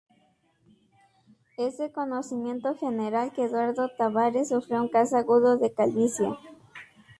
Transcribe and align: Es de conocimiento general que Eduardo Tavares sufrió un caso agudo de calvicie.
Es 1.57 1.77
de 1.77 1.91
conocimiento 1.91 2.73
general 2.73 3.31
que 3.33 3.43
Eduardo 3.43 3.87
Tavares 3.99 4.49
sufrió 4.49 4.81
un 4.81 4.89
caso 4.89 5.15
agudo 5.17 5.57
de 5.59 5.75
calvicie. 5.75 6.33